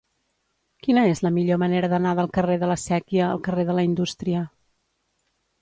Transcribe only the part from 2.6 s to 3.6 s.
de la Sèquia al